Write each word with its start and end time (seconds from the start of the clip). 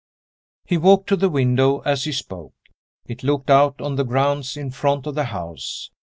He 0.65 0.79
walked 0.79 1.07
to 1.09 1.15
the 1.15 1.29
window 1.29 1.81
as 1.81 2.05
he 2.05 2.11
spoke. 2.11 2.55
It 3.05 3.21
looked 3.21 3.51
out 3.51 3.79
on 3.79 3.97
the 3.97 4.03
grounds 4.03 4.57
in 4.57 4.71
front 4.71 5.05
of 5.05 5.13
the 5.13 5.25
house. 5.25 5.91